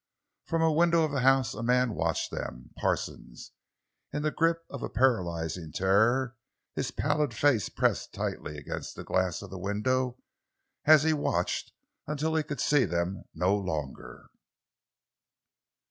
[0.47, 5.71] From a window of the house a man watched them—Parsons—in the grip of a paralyzing
[5.71, 6.35] terror,
[6.73, 10.17] his pallid face pressed tightly against the glass of the window
[10.85, 11.71] as he watched
[12.07, 14.31] until he could see them no longer.